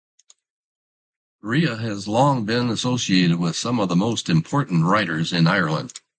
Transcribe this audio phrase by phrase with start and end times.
[1.41, 5.93] Rea has long been associated with some of the most important writers in Ireland.